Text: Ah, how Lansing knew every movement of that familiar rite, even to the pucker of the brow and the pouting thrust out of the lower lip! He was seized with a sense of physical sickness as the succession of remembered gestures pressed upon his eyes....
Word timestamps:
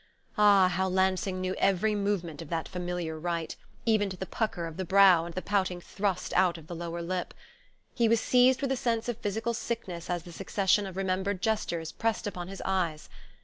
Ah, 0.35 0.67
how 0.67 0.87
Lansing 0.89 1.39
knew 1.41 1.53
every 1.59 1.93
movement 1.93 2.41
of 2.41 2.49
that 2.49 2.67
familiar 2.67 3.19
rite, 3.19 3.55
even 3.85 4.09
to 4.09 4.17
the 4.17 4.25
pucker 4.25 4.65
of 4.65 4.77
the 4.77 4.83
brow 4.83 5.25
and 5.25 5.35
the 5.35 5.43
pouting 5.43 5.79
thrust 5.79 6.33
out 6.33 6.57
of 6.57 6.65
the 6.65 6.73
lower 6.73 7.03
lip! 7.03 7.35
He 7.93 8.09
was 8.09 8.19
seized 8.19 8.63
with 8.63 8.71
a 8.71 8.75
sense 8.75 9.07
of 9.07 9.17
physical 9.19 9.53
sickness 9.53 10.09
as 10.09 10.23
the 10.23 10.31
succession 10.31 10.87
of 10.87 10.97
remembered 10.97 11.39
gestures 11.39 11.91
pressed 11.91 12.25
upon 12.25 12.47
his 12.47 12.63
eyes.... 12.65 13.09